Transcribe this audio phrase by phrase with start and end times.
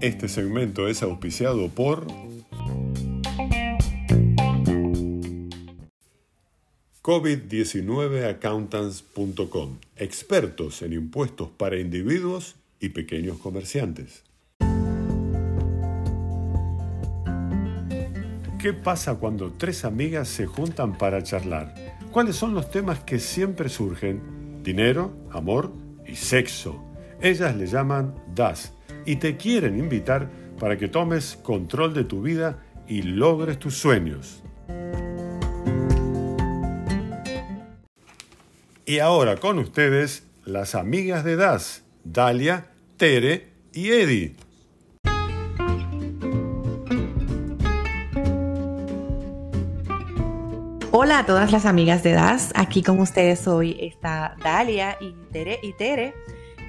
[0.00, 2.06] Este segmento es auspiciado por
[7.02, 14.22] COVID-19accountants.com, expertos en impuestos para individuos y pequeños comerciantes.
[18.58, 21.74] ¿Qué pasa cuando tres amigas se juntan para charlar?
[22.12, 24.37] ¿Cuáles son los temas que siempre surgen?
[24.68, 25.72] Dinero, amor
[26.06, 26.84] y sexo.
[27.22, 28.74] Ellas le llaman DAS
[29.06, 30.28] y te quieren invitar
[30.60, 34.42] para que tomes control de tu vida y logres tus sueños.
[38.84, 42.66] Y ahora con ustedes las amigas de DAS, Dalia,
[42.98, 44.36] Tere y Eddie.
[51.00, 55.60] Hola a todas las amigas de DAS, aquí con ustedes hoy está Dalia y Tere.
[55.62, 56.12] Y Tere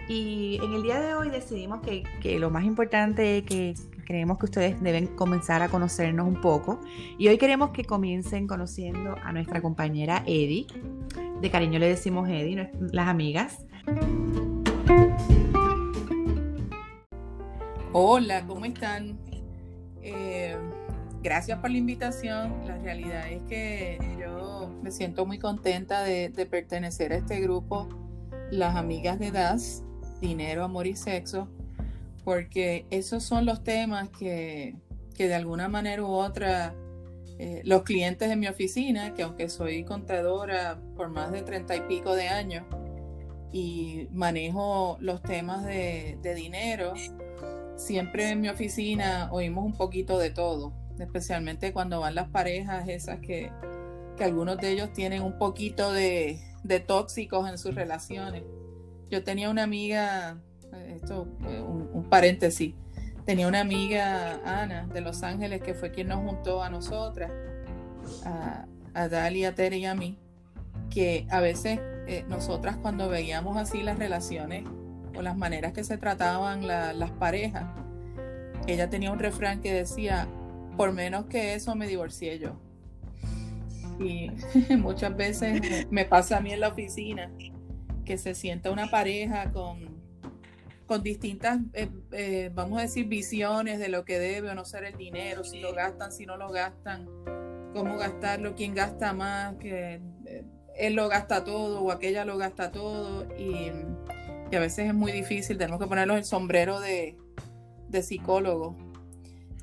[0.07, 3.73] y en el día de hoy decidimos que, lo más importante que
[4.05, 6.79] creemos que ustedes deben comenzar a conocernos un poco.
[7.17, 10.67] Y hoy queremos que comiencen conociendo a nuestra compañera Eddie.
[11.41, 13.65] De cariño le decimos Eddie, las amigas.
[17.93, 19.17] Hola, ¿cómo están?
[20.03, 20.55] Eh,
[21.21, 22.65] gracias por la invitación.
[22.65, 27.87] La realidad es que yo me siento muy contenta de, pertenecer a este grupo,
[28.51, 29.83] las amigas de DAS
[30.19, 31.47] dinero, amor y sexo,
[32.23, 34.75] porque esos son los temas que,
[35.17, 36.73] de alguna manera u otra
[37.39, 41.81] eh, los clientes de mi oficina, que aunque soy contadora por más de treinta y
[41.81, 42.65] pico de años
[43.51, 46.93] y manejo los temas de, dinero,
[47.75, 53.19] siempre en mi oficina oímos un poquito de todo, especialmente cuando van las parejas esas
[53.19, 53.51] que,
[54.19, 58.43] algunos de ellos tienen un poquito de, de tóxicos en sus relaciones.
[59.09, 60.41] Yo tenía una amiga,
[60.89, 61.25] esto
[61.93, 62.75] un, paréntesis,
[63.25, 67.31] tenía una amiga, Ana, de Los Ángeles, que fue quien nos juntó a nosotras,
[68.25, 70.19] a, a Dalia, a Tere y a mí,
[70.89, 74.63] que a veces eh, nosotras cuando veíamos así las relaciones
[75.15, 77.65] o las maneras que se trataban las parejas,
[78.67, 80.27] ella tenía un refrán que decía,
[80.79, 82.57] por menos que eso me divorcié yo.
[83.99, 84.31] Y
[84.77, 87.29] muchas veces me pasa a mí en la oficina
[88.05, 90.01] que se sienta una pareja con,
[90.85, 94.85] con distintas, eh, eh, vamos a decir, visiones de lo que debe o no ser
[94.85, 97.09] el dinero, si lo gastan, si no lo gastan,
[97.73, 100.45] cómo gastarlo, quién gasta más, que eh,
[100.77, 103.69] él lo gasta todo o aquella lo gasta todo y,
[104.55, 107.17] a veces es muy difícil, tenemos que ponernos el sombrero de,
[107.89, 108.88] de psicólogo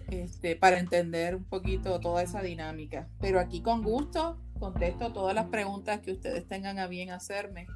[0.08, 3.08] este, para entender un poquito toda esa dinámica.
[3.20, 7.66] Pero aquí con gusto contesto todas las preguntas que ustedes tengan a bien hacerme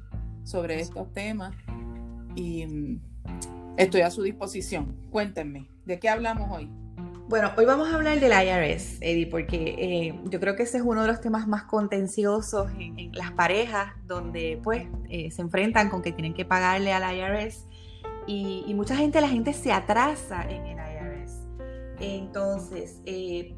[0.43, 1.53] sobre estos temas
[2.35, 3.01] y mm,
[3.77, 4.97] estoy a su disposición.
[5.11, 6.69] Cuéntenme, ¿de qué hablamos hoy?
[7.31, 10.83] Bueno, hoy vamos a hablar del IRS, Eddie, porque eh, yo creo que ese es
[10.83, 16.01] uno de los temas más contenciosos en, las parejas, donde pues eh, se enfrentan con
[16.01, 17.67] que tienen que pagarle al IRS
[18.27, 20.90] y, mucha gente, la gente se atrasa en el IRS.
[22.01, 23.55] Entonces, eh,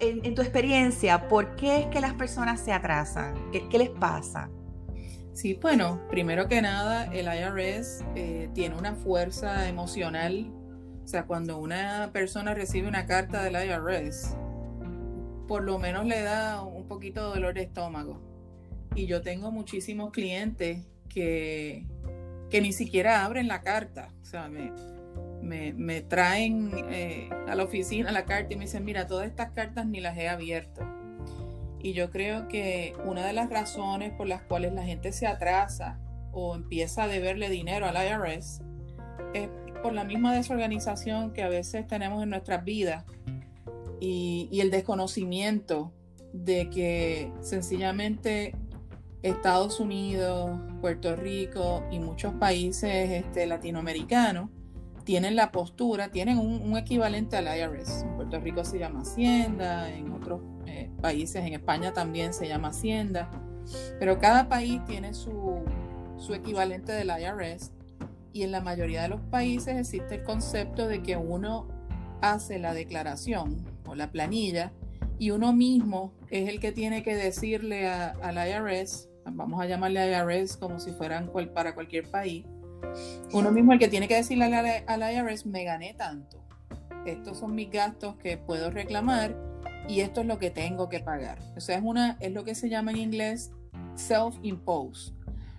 [0.00, 3.34] en, tu experiencia, ¿por qué es que las personas se atrasan?
[3.50, 4.50] qué les pasa?
[5.32, 10.50] Sí, bueno, primero que nada, el IRS eh, tiene una fuerza emocional.
[11.04, 14.34] O sea, cuando una persona recibe una carta del IRS,
[15.46, 18.20] por lo menos le da un poquito de dolor de estómago.
[18.94, 21.86] Y yo tengo muchísimos clientes que,
[22.50, 24.14] que ni siquiera abren la carta.
[24.22, 24.72] O sea, me,
[25.42, 29.86] me, traen eh, a la oficina la carta y me dicen, mira, todas estas cartas
[29.86, 30.82] ni las he abierto.
[31.80, 35.98] Y yo creo que una de las razones por las cuales la gente se atrasa
[36.32, 38.60] o empieza a deberle dinero al IRS
[39.34, 39.48] es
[39.82, 43.04] por la misma desorganización que a veces tenemos en nuestras vidas
[44.00, 45.92] y, el desconocimiento
[46.32, 48.54] de que sencillamente
[49.22, 54.50] Estados Unidos, Puerto Rico y muchos países este, latinoamericanos
[55.06, 58.02] tienen la postura, tienen un, equivalente al IRS.
[58.02, 62.68] En Puerto Rico se llama Hacienda, en otros eh, países, en España también se llama
[62.68, 63.30] Hacienda,
[64.00, 65.60] pero cada país tiene su,
[66.18, 67.70] su equivalente del IRS
[68.32, 71.68] y en la mayoría de los países existe el concepto de que uno
[72.20, 74.72] hace la declaración o la planilla
[75.20, 80.56] y uno mismo es el que tiene que decirle al IRS, vamos a llamarle IRS
[80.56, 82.44] como si fueran para cualquier país,
[83.32, 86.42] uno mismo el que tiene que decirle al IRS, me gané tanto,
[87.06, 89.36] estos son mis gastos que puedo reclamar
[89.88, 91.38] y esto es lo que tengo que pagar.
[91.56, 93.52] O sea, es, una, es lo que se llama en inglés
[93.94, 95.12] self-impose.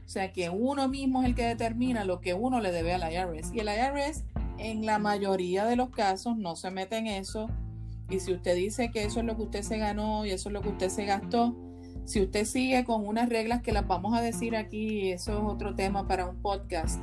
[0.06, 3.12] O sea que uno mismo es el que determina lo que uno le debe al
[3.12, 3.54] IRS.
[3.54, 4.24] Y el IRS
[4.58, 7.48] en la mayoría de los casos no se mete en eso.
[8.10, 10.54] Y si usted dice que eso es lo que usted se ganó y eso es
[10.54, 11.56] lo que usted se gastó,
[12.06, 15.76] si usted sigue con unas reglas que las vamos a decir aquí, eso es otro
[15.76, 17.02] tema para un podcast,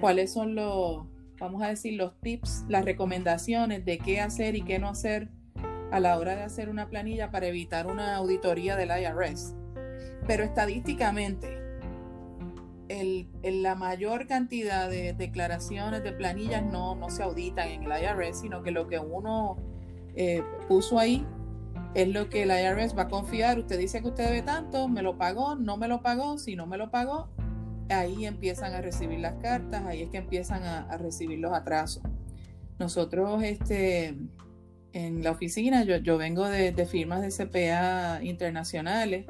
[0.00, 1.04] cuáles son los,
[1.38, 5.28] vamos a decir, los tips, las recomendaciones de qué hacer y qué no hacer
[5.90, 9.54] a la hora de hacer una planilla para evitar una auditoría del IRS.
[10.26, 11.58] Pero estadísticamente,
[12.88, 18.40] el, la mayor cantidad de declaraciones de planillas no, no se auditan en el IRS,
[18.40, 19.56] sino que lo que uno
[20.14, 21.26] eh, puso ahí
[21.94, 23.58] es lo que el IRS va a confiar.
[23.58, 26.66] Usted dice que usted debe tanto, me lo pagó, no me lo pagó, si no
[26.66, 27.30] me lo pagó,
[27.88, 32.02] ahí empiezan a recibir las cartas, ahí es que empiezan a, recibir los atrasos.
[32.78, 34.16] Nosotros, este,
[34.92, 39.26] en la oficina, yo, yo vengo de, firmas de CPA internacionales,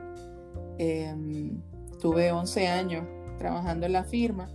[0.78, 1.60] em,
[2.00, 3.04] tuve 11 años
[3.38, 4.48] trabajando en la firma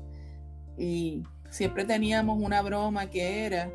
[0.78, 3.72] y siempre teníamos una broma que era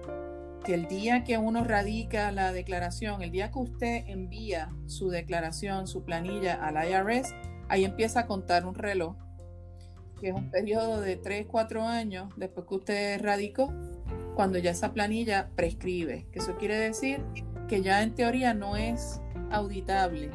[0.65, 5.87] que el día que uno radica la declaración, el día que usted envía su declaración,
[5.87, 7.35] su planilla al IRS,
[7.69, 9.15] ahí empieza a contar un reloj,
[10.21, 13.73] que es un periodo de 3, 4 años después que usted radicó,
[14.35, 17.25] cuando ya esa planilla prescribe, eso quiere decir
[17.69, 19.21] que ya en teoría no es
[19.51, 20.31] auditable.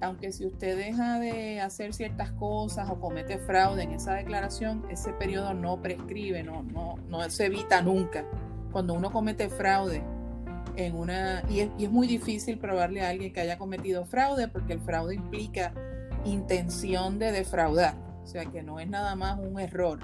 [0.00, 5.12] Aunque si usted deja de hacer ciertas cosas o comete fraude en esa declaración, ese
[5.12, 8.26] periodo no prescribe, no, no, no se evita nunca.
[8.72, 10.02] Cuando uno comete fraude
[10.76, 14.80] en una y es, muy difícil probarle a alguien que haya cometido fraude porque el
[14.80, 15.72] fraude implica
[16.24, 20.00] intención de defraudar, o sea que no es nada más un error.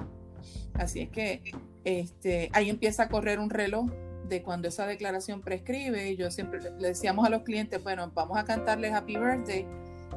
[0.74, 1.42] Así es que
[1.84, 3.90] este, ahí empieza a correr un reloj
[4.28, 8.38] de cuando esa declaración prescribe y yo siempre le decíamos a los clientes, bueno, vamos
[8.38, 9.66] a cantarles Happy Birthday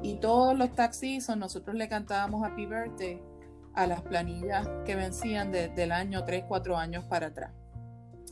[0.03, 3.21] y todos los taxis nosotros le cantábamos Happy Birthday
[3.73, 7.51] a las planillas que vencían del año 3, 4 años para atrás.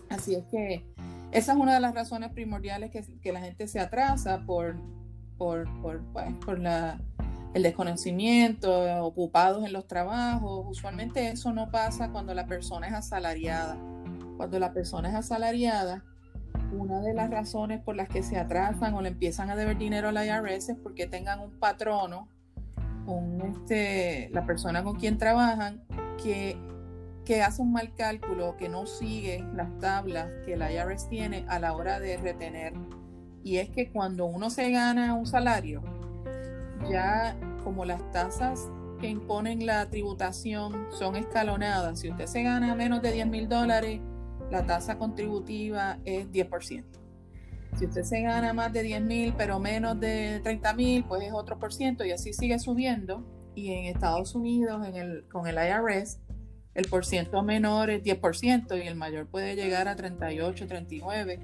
[0.09, 0.85] Así es que
[1.31, 4.75] esa es una de las razones primordiales que, la gente se atrasa por,
[5.38, 7.00] por, por, pues, por la,
[7.53, 10.65] el desconocimiento, ocupados en los trabajos.
[10.69, 13.77] Usualmente eso no pasa cuando la persona es asalariada.
[14.38, 16.03] Cuando la persona es asalariada,
[16.71, 20.09] una de las razones por las que se atrasan o le empiezan a deber dinero
[20.09, 22.27] a la IRS es porque tengan un patrono,
[23.06, 25.83] un, este, la persona con quien trabajan,
[26.24, 26.57] que
[27.25, 31.59] que hace un mal cálculo, que no sigue las tablas que la IRS tiene a
[31.59, 32.74] la hora de retener.
[33.44, 35.81] Y es que cuando uno se gana un salario,
[36.91, 43.01] ya como las tasas que imponen la tributación son escalonadas, si usted se gana menos
[43.01, 43.99] de 10 mil dólares,
[44.51, 46.83] la tasa contributiva es 10%.
[47.77, 51.33] Si usted se gana más de 10 mil, pero menos de 30 mil, pues es
[51.33, 53.23] otro por ciento y así sigue subiendo.
[53.55, 56.19] Y en Estados Unidos, en el, con el IRS,
[56.73, 61.39] el porciento menor es 10% y el mayor puede llegar a 38, 39.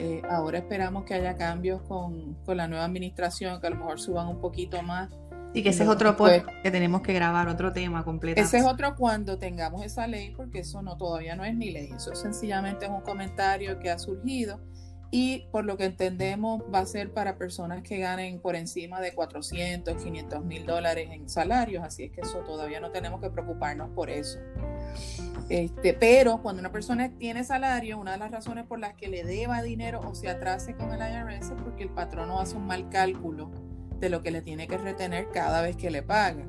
[0.00, 4.28] Eh, ahora esperamos que haya cambios con, la nueva administración, que a lo mejor suban
[4.28, 5.10] un poquito más.
[5.52, 8.40] Y que ese es otro pues, que tenemos que grabar, otro tema completo.
[8.40, 11.90] Ese es otro cuando tengamos esa ley, porque eso no todavía no es ni ley,
[11.94, 14.60] eso sencillamente es un comentario que ha surgido
[15.10, 19.12] y por lo que entendemos va a ser para personas que ganen por encima de
[19.12, 23.90] 400, 500 mil dólares en salarios, así es que eso todavía no tenemos que preocuparnos
[23.90, 24.38] por eso.
[25.48, 29.24] Este, pero cuando una persona tiene salario, una de las razones por las que le
[29.24, 32.88] deba dinero o se atrase con el IRS es porque el patrono hace un mal
[32.88, 33.50] cálculo
[33.98, 36.44] de lo que le tiene que retener cada vez que le paga.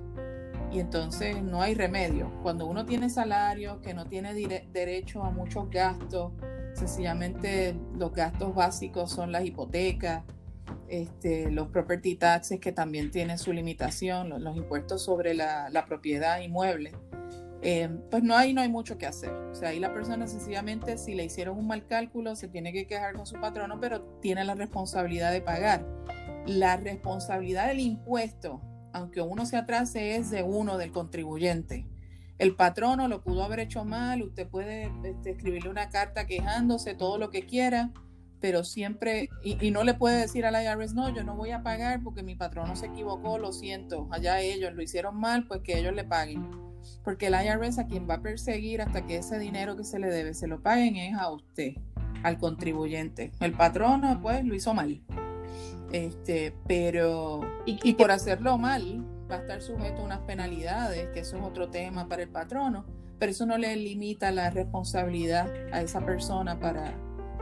[0.72, 2.32] Y entonces no hay remedio.
[2.44, 4.34] Cuando uno tiene salario, que no tiene
[4.72, 6.32] derecho a muchos gastos,
[6.74, 10.24] Sencillamente los gastos básicos son las hipotecas,
[10.88, 16.92] este, los property taxes que también tienen su limitación, los, impuestos sobre la, propiedad inmueble.
[17.64, 19.32] Eh, pues no hay, no hay mucho que hacer.
[19.32, 22.88] O sea, ahí la persona sencillamente si le hicieron un mal cálculo se tiene que
[22.88, 25.86] quejar con su patrono, pero tiene la responsabilidad de pagar.
[26.48, 28.62] La responsabilidad del impuesto,
[28.94, 31.86] aunque uno se atrase, es de uno, del contribuyente
[32.42, 37.20] el patrono lo pudo haber hecho mal, usted puede este, escribirle una carta quejándose, todo
[37.20, 37.92] lo que quiera,
[38.40, 42.02] pero siempre, y, no le puede decir al IRS, no, yo no voy a pagar
[42.02, 45.94] porque mi patrono se equivocó, lo siento, allá ellos lo hicieron mal, pues que ellos
[45.94, 46.50] le paguen.
[47.04, 50.08] Porque el IRS a quien va a perseguir hasta que ese dinero que se le
[50.08, 51.76] debe se lo paguen es a usted,
[52.24, 53.32] al contribuyente.
[53.40, 55.00] El patrono, pues, lo hizo mal.
[55.92, 61.38] Este, pero, y por hacerlo mal, va a estar sujeto a unas penalidades, que eso
[61.38, 62.86] es otro tema para el patrono,
[63.18, 66.94] pero eso no le limita la responsabilidad a esa persona para,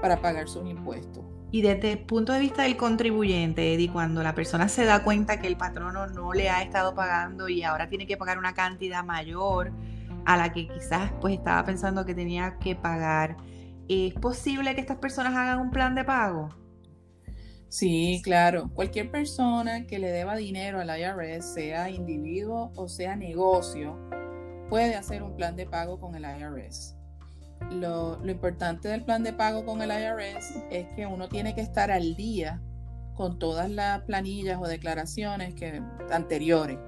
[0.02, 1.24] para pagar sus impuestos.
[1.52, 5.40] Y desde el punto de vista del contribuyente, Eddie, cuando la persona se da cuenta
[5.40, 9.04] que el patrono no le ha estado pagando y ahora tiene que pagar una cantidad
[9.04, 9.72] mayor
[10.26, 13.38] a la que quizás pues estaba pensando que tenía que pagar,
[13.88, 16.50] ¿es posible que estas personas hagan un plan de pago?
[17.70, 18.72] Sí, claro.
[18.74, 23.96] Cualquier persona que le deba dinero al IRS, sea individuo o sea negocio,
[24.70, 26.96] puede hacer un plan de pago con el IRS.
[27.72, 31.92] Lo, importante del plan de pago con el IRS es que uno tiene que estar
[31.92, 32.60] al día
[33.14, 36.80] con todas las planillas o declaraciones que, anteriores.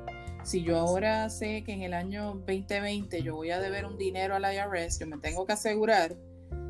[0.44, 4.36] Si yo ahora sé que en el año 2020 yo voy a deber un dinero
[4.36, 6.16] al IRS, yo me tengo que asegurar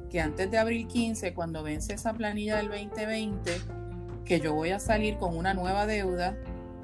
[0.10, 3.52] que antes de abril 15, cuando vence esa planilla del 2020,
[4.26, 6.38] que yo voy a salir con una nueva deuda,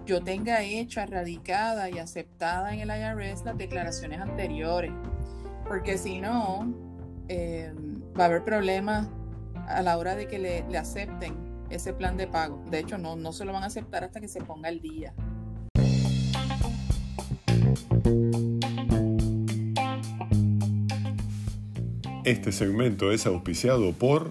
[0.05, 4.91] yo tenga hecha, radicada y aceptada en el IRS las declaraciones anteriores.
[5.67, 6.73] Porque si no,
[7.27, 7.73] eh,
[8.17, 9.09] va a haber problemas
[9.67, 11.35] a la hora de que le, acepten
[11.69, 12.63] ese plan de pago.
[12.69, 15.13] De hecho, no, no se lo van a aceptar hasta que se ponga el día.
[22.23, 24.29] Este segmento es auspiciado por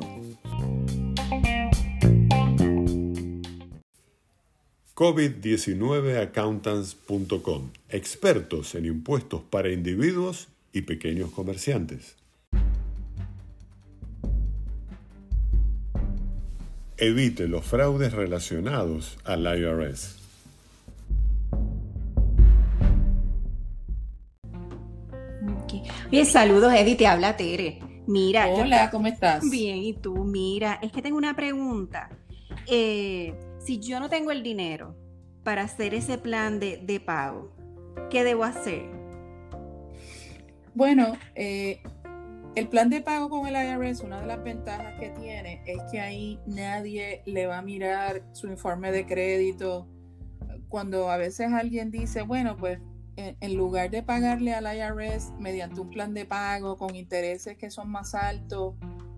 [4.97, 12.17] COVID-19accountants.com, expertos en impuestos para individuos y pequeños comerciantes.
[16.97, 20.17] Evite los fraudes relacionados al IRS.
[26.11, 27.81] Bien, saludos, Eddie, te habla Tere.
[28.07, 28.49] Mira.
[28.49, 29.45] Hola, ¿cómo estás?
[29.51, 30.25] Bien, ¿y tú?
[30.25, 32.09] Mira, es que tengo una pregunta.
[32.67, 33.35] Eh,
[33.67, 34.97] si yo no tengo el dinero
[35.43, 37.53] para hacer ese plan de, pago,
[38.11, 38.85] ¿qué debo hacer?
[40.73, 41.83] Bueno, eh,
[42.55, 46.01] el plan de pago con el IRS, una de las ventajas que tiene es que
[46.01, 49.89] ahí nadie le va a mirar su informe de crédito.
[50.69, 52.79] Cuando a veces alguien dice, bueno, pues
[53.17, 57.91] en lugar de pagarle al IRS mediante un plan de pago con intereses que son
[57.91, 58.75] más altos,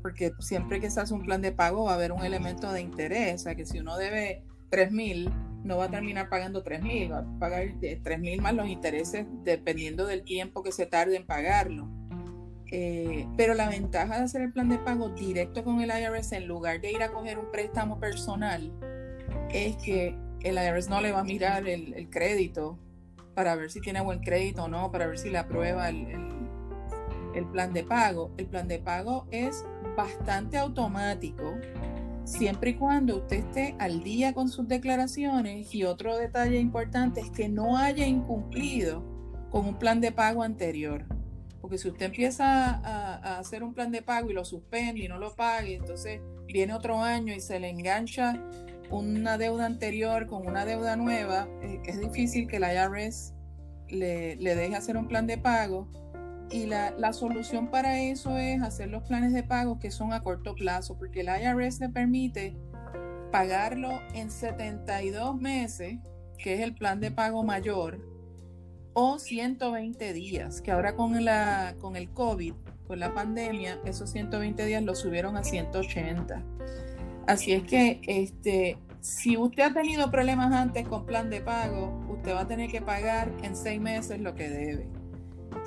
[0.08, 2.80] porque siempre que se hace un plan de pago va a haber un elemento de
[2.80, 5.30] interés, o sea que si uno debe 3 mil,
[5.64, 9.26] no va a terminar pagando 3 mil, va a pagar 3 mil más los intereses
[9.44, 11.90] dependiendo del tiempo que se tarde en pagarlo.
[12.72, 16.48] Eh, pero la ventaja de hacer el plan de pago directo con el IRS en
[16.48, 18.72] lugar de ir a coger un préstamo personal
[19.50, 22.78] es que el IRS no le va a mirar el, crédito
[23.34, 26.06] para ver si tiene buen crédito o no, para ver si le aprueba el,
[27.34, 28.30] el plan de pago.
[28.38, 29.64] El plan de pago es
[29.98, 31.58] bastante automático
[32.22, 37.30] siempre y cuando usted esté al día con sus declaraciones y otro detalle importante es
[37.32, 39.02] que no haya incumplido
[39.50, 41.04] con un plan de pago anterior.
[41.60, 45.18] Porque si usted empieza a, hacer un plan de pago y lo suspende y no
[45.18, 48.40] lo pague, entonces viene otro año y se le engancha
[48.90, 53.34] una deuda anterior con una deuda nueva, eh, es difícil que la IRS
[53.88, 55.88] le, le deje hacer un plan de pago
[56.50, 60.22] y la, la, solución para eso es hacer los planes de pago que son a
[60.22, 62.56] corto plazo, porque el IRS le permite
[63.30, 65.98] pagarlo en 72 meses,
[66.38, 68.00] que es el plan de pago mayor,
[68.94, 72.54] o 120 días, que ahora con, la, con el COVID,
[72.86, 76.42] con la pandemia, esos 120 días lo subieron a 180.
[77.26, 82.32] Así es que este, si usted ha tenido problemas antes con plan de pago, usted
[82.32, 84.98] va a tener que pagar en seis meses lo que debe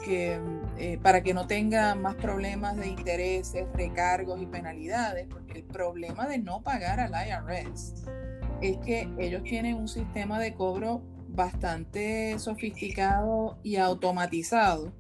[0.04, 0.40] que,
[0.84, 6.28] eh, para que no tenga más problemas de intereses, recargos y penalidades, porque el problema
[6.28, 7.94] de no pagar al IRS
[8.62, 14.92] es que ellos tienen un sistema de cobro bastante sofisticado y automatizado.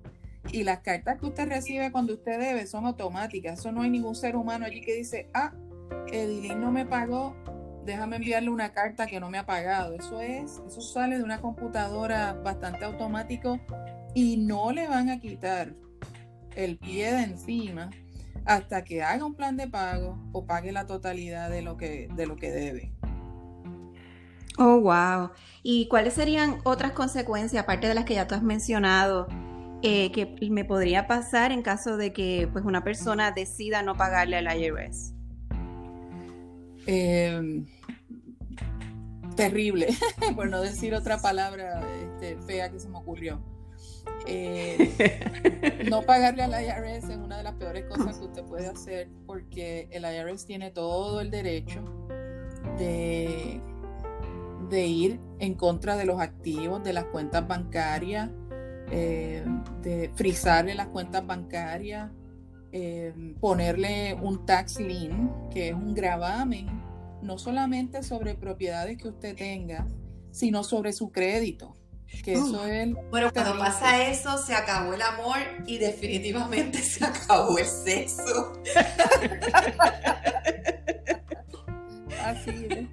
[0.52, 3.58] Y las cartas que usted recibe cuando usted debe son automáticas.
[3.58, 5.52] Eso no hay ningún ser humano allí que dice, ah,
[6.12, 7.36] Edilín no me pagó,
[7.86, 9.96] déjame enviarle una carta que no me ha pagado.
[9.96, 13.60] Eso es, eso sale de una computadora bastante automático
[14.14, 15.74] y no le van a quitar
[16.56, 17.90] el pie de encima
[18.46, 22.26] hasta que haga un plan de pago o pague la totalidad de lo que, de
[22.26, 22.94] lo que debe.
[24.58, 25.32] Oh, wow.
[25.64, 29.28] ¿Y cuáles serían otras consecuencias, aparte de las que ya tú has mencionado,
[29.82, 34.38] eh, que me podría pasar en caso de que pues, una persona decida no pagarle
[34.38, 35.14] al IRS?
[36.86, 37.66] Em,
[39.36, 39.88] terrible,
[40.36, 43.42] por no decir otra palabra este, fea que se me ocurrió.
[44.28, 49.10] Eh, no pagarle al IRS es una de las peores cosas que usted puede hacer
[49.26, 51.84] porque el IRS tiene todo el derecho
[52.78, 53.60] de,
[54.70, 58.30] de ir en contra de los activos de las cuentas bancarias,
[58.92, 59.44] eh,
[59.82, 62.12] de frizarle las cuentas bancarias,
[62.72, 66.68] eh, ponerle un tax lien, que es un gravamen,
[67.22, 69.88] no solamente sobre propiedades que usted tenga,
[70.32, 71.76] sino sobre su crédito.
[72.24, 77.58] Que eso es bueno, cuando pasa eso, se acabó el amor y definitivamente se acabó
[77.58, 78.62] el sexo.
[82.24, 82.88] Así es.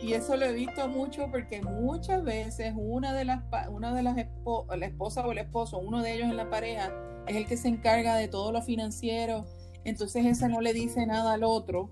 [0.00, 4.14] Y eso lo he visto mucho porque muchas veces una de las una de las
[4.14, 6.92] la esposa o el esposo, uno de ellos en la pareja,
[7.26, 9.44] es el que se encarga de todo lo financiero.
[9.82, 11.90] Entonces esa no le dice nada al otro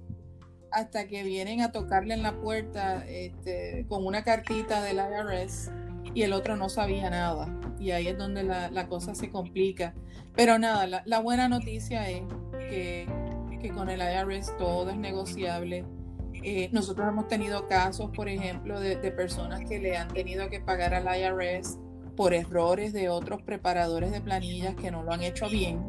[0.71, 5.71] hasta que vienen a tocarle en la puerta este, con una cartita del IRS
[6.13, 7.49] y el otro no sabía nada.
[7.79, 9.95] Y ahí es donde la, cosa se complica.
[10.35, 12.23] Pero nada, la, buena noticia es
[12.69, 13.07] que,
[13.61, 15.85] que con el IRS todo es negociable
[16.47, 20.93] eh, nosotros hemos tenido casos, por ejemplo, de, personas que le han tenido que pagar
[20.93, 21.79] al IRS
[22.17, 25.83] por errores de otros preparadores de planillas que no lo han hecho bien.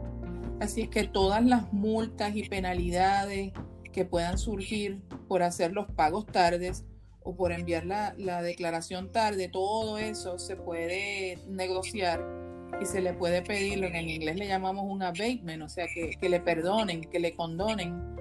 [0.62, 3.52] Así es que todas las multas y penalidades
[3.92, 6.86] que puedan surgir por hacer los pagos tardes
[7.26, 12.24] o por enviar la, declaración tarde, todo eso se puede negociar
[12.80, 15.88] y se le puede pedir lo que en inglés le llamamos un abatement, o sea,
[15.94, 18.16] que, que le perdonen, que le condonen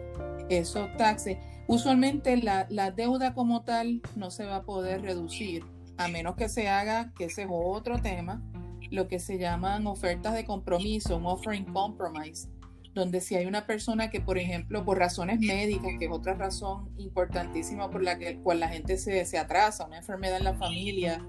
[0.49, 1.37] esos taxes.
[1.67, 5.65] Usualmente la, deuda como tal no se va a poder reducir,
[5.99, 8.43] a menos que se haga, que ese es otro tema,
[8.91, 12.49] lo que se llaman ofertas de compromiso, un offering compromise,
[12.95, 16.91] donde si hay una persona que, por ejemplo, por razones médicas, que es otra razón
[16.97, 21.25] importantísima por la que, cual la gente se, se atrasa, una enfermedad en la familia,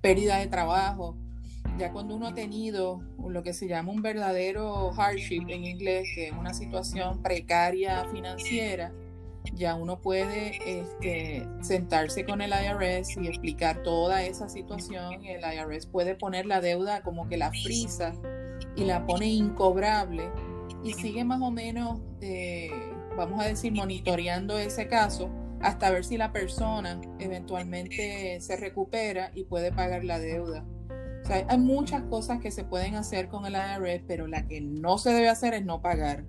[0.00, 1.16] pérdida de trabajo,
[1.78, 6.28] ya cuando uno ha tenido lo que se llama un verdadero hardship en inglés, que
[6.28, 8.92] es una situación precaria financiera,
[9.54, 15.24] ya uno puede este, sentarse con el IRS y explicar toda esa situación.
[15.24, 18.14] El IRS puede poner la deuda como que la frisa
[18.74, 20.30] y la pone incobrable
[20.86, 22.70] y sigue más o menos, eh,
[23.16, 29.44] vamos a decir, monitoreando ese caso hasta ver si la persona eventualmente se recupera y
[29.44, 30.64] puede pagar la deuda.
[31.22, 34.60] O sea, hay muchas cosas que se pueden hacer con el IRS, pero la que
[34.60, 36.24] no se debe hacer es no pagar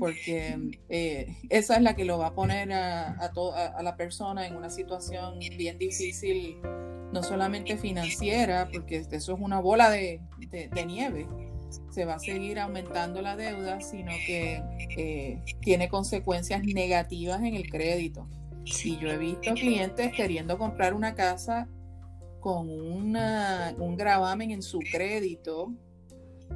[0.00, 4.56] porque eh, esa es la que lo va a poner a, a, la persona en
[4.56, 6.58] una situación bien difícil,
[7.12, 10.20] no solamente financiera, porque eso es una bola de,
[10.86, 11.26] nieve,
[11.96, 14.62] se va a seguir aumentando la deuda, sino que
[14.98, 18.28] eh, tiene consecuencias negativas en el crédito.
[18.66, 21.70] Y yo he visto clientes queriendo comprar una casa
[22.40, 25.72] con una, un gravamen en su crédito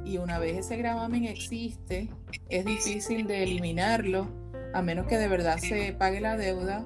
[0.05, 2.07] y una vez ese gravamen existe,
[2.47, 4.27] es difícil de eliminarlo
[4.75, 6.85] a menos que de verdad se pague la deuda.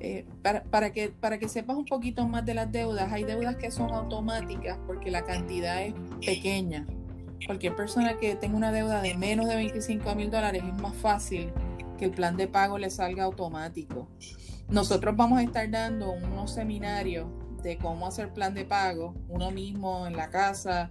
[0.00, 3.70] Eh, para, que, para que sepas un poquito más de las deudas, hay deudas que
[3.70, 5.94] son automáticas porque la cantidad es
[6.26, 6.84] pequeña.
[7.46, 11.52] Cualquier persona que tenga una deuda de menos de 25 mil dólares es más fácil
[11.98, 14.08] que el plan de pago le salga automático.
[14.68, 17.26] Nosotros vamos a estar dando unos seminarios
[17.62, 20.88] de cómo hacer plan de pago, uno mismo en la casa,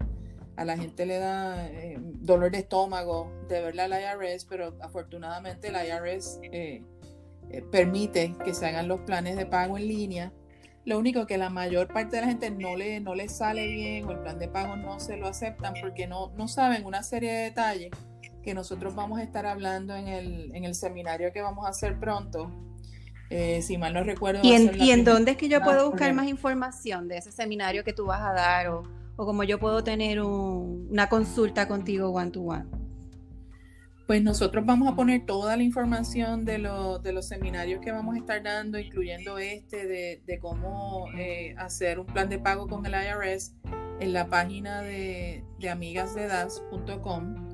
[0.56, 5.70] a la gente le da eh, dolor de estómago de verla al IRS, pero afortunadamente
[5.70, 6.84] el IRS eh,
[7.50, 10.34] eh, permite que se hagan los planes de pago en línea.
[10.86, 14.06] Lo único que la mayor parte de la gente no le, no le sale bien
[14.06, 17.32] o el plan de pago no se lo aceptan porque no, no saben una serie
[17.32, 17.92] de detalles
[18.44, 21.98] que nosotros vamos a estar hablando en el, en el seminario que vamos a hacer
[22.00, 22.52] pronto.
[23.30, 24.42] si mal no recuerdo.
[24.44, 27.86] ¿Y en, ¿y en dónde es que yo puedo buscar más información de ese seminario
[27.86, 28.84] que tú vas a dar o,
[29.16, 32.83] o como yo puedo tener una consulta contigo one to one?
[34.08, 36.58] Pues nosotros vamos a poner toda la información de,
[37.02, 42.06] de los seminarios que vamos a estar dando, incluyendo este de, cómo eh, hacer un
[42.06, 43.54] plan de pago con el IRS
[44.00, 47.54] en la página de, de amigasdedas.com.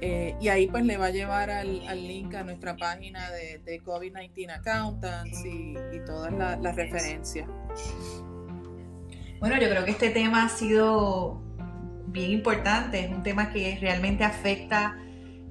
[0.00, 4.50] Eh, y ahí pues le va a llevar al, link a nuestra página de, COVID-19
[4.50, 5.74] Accountants y,
[6.06, 7.48] todas las referencias.
[9.40, 11.42] Bueno, yo creo que este tema ha sido
[12.06, 14.96] bien importante, es un tema que realmente afecta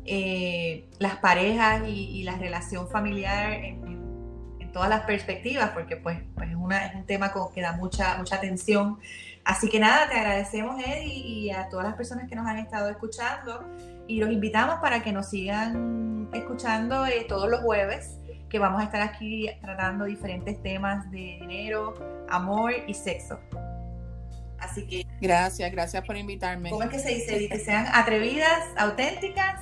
[0.07, 3.97] eh, las parejas y, la relación familiar en,
[4.71, 8.99] todas las perspectivas, porque pues, pues es, un tema que da mucha, mucha atención.
[9.43, 12.87] Así que nada, te agradecemos Eddie y a todas las personas que nos han estado
[12.89, 13.65] escuchando
[14.07, 18.83] y los invitamos para que nos sigan escuchando eh, todos los jueves, que vamos a
[18.83, 21.95] estar aquí tratando diferentes temas de dinero,
[22.29, 23.39] amor y sexo.
[24.59, 25.05] Así que.
[25.19, 26.69] Gracias, gracias por invitarme.
[26.69, 27.49] ¿Cómo es que se dice?
[27.49, 29.61] Que sean atrevidas, auténticas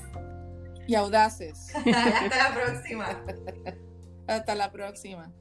[0.88, 1.74] y audaces.
[1.76, 3.24] Hasta la próxima.
[4.28, 5.32] Hasta la próxima.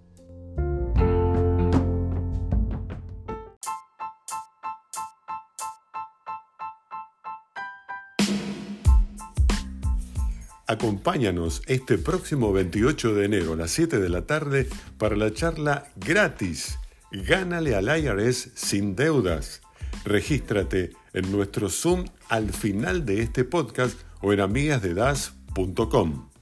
[10.67, 15.89] Acompáñanos este próximo 28 de enero a las 7 de la tarde para la charla
[15.97, 16.79] gratis.
[17.13, 19.61] Gánale al IRS sin deudas.
[20.05, 26.34] Regístrate en nuestro Zoom al final de este podcast o en amigasdedas.com.